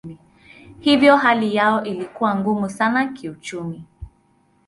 [0.79, 3.83] Hivyo hali yao ilikuwa ngumu sana kiuchumi.